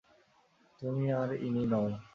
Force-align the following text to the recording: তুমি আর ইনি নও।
তুমি 0.81 1.05
আর 1.11 1.29
ইনি 1.47 1.63
নও। 1.65 1.87